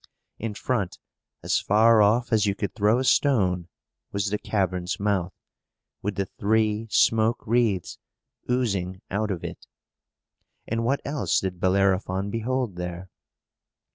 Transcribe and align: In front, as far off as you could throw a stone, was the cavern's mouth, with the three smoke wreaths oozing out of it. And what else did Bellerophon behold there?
In 0.39 0.55
front, 0.55 0.97
as 1.43 1.59
far 1.59 2.01
off 2.01 2.33
as 2.33 2.47
you 2.47 2.55
could 2.55 2.73
throw 2.73 2.97
a 2.97 3.03
stone, 3.03 3.67
was 4.11 4.31
the 4.31 4.39
cavern's 4.39 4.99
mouth, 4.99 5.31
with 6.01 6.15
the 6.15 6.25
three 6.25 6.87
smoke 6.89 7.45
wreaths 7.45 7.99
oozing 8.49 9.03
out 9.11 9.29
of 9.29 9.43
it. 9.43 9.67
And 10.67 10.83
what 10.83 11.01
else 11.05 11.39
did 11.39 11.59
Bellerophon 11.59 12.31
behold 12.31 12.77
there? 12.77 13.11